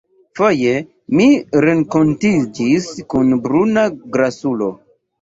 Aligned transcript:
Foje 0.37 0.71
mi 1.19 1.27
renkontiĝis 1.67 2.91
kun 3.15 3.33
bruna 3.47 3.89
grasulo. 4.19 4.77